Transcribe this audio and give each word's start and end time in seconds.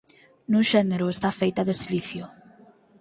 Nun 0.51 0.63
xénero 0.71 1.05
está 1.09 1.29
feita 1.41 1.61
de 1.67 1.73
silicio. 1.81 2.25